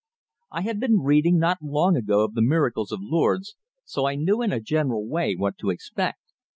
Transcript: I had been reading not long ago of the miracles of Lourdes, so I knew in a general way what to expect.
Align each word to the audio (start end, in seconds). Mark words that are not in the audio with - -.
I 0.51 0.61
had 0.63 0.79
been 0.79 1.01
reading 1.01 1.37
not 1.37 1.59
long 1.61 1.95
ago 1.95 2.23
of 2.23 2.33
the 2.33 2.41
miracles 2.41 2.91
of 2.91 3.01
Lourdes, 3.03 3.55
so 3.85 4.07
I 4.07 4.15
knew 4.15 4.41
in 4.41 4.51
a 4.51 4.59
general 4.59 5.07
way 5.07 5.35
what 5.35 5.59
to 5.59 5.69
expect. 5.69 6.17